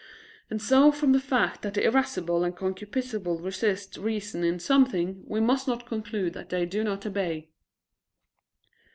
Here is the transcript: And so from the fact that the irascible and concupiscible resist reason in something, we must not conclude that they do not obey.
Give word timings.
And 0.49 0.59
so 0.59 0.91
from 0.91 1.11
the 1.11 1.19
fact 1.19 1.61
that 1.61 1.75
the 1.75 1.83
irascible 1.85 2.43
and 2.43 2.57
concupiscible 2.57 3.39
resist 3.39 3.97
reason 3.97 4.43
in 4.43 4.57
something, 4.57 5.23
we 5.27 5.39
must 5.39 5.67
not 5.67 5.85
conclude 5.85 6.33
that 6.33 6.49
they 6.49 6.65
do 6.65 6.83
not 6.83 7.05
obey. 7.05 7.49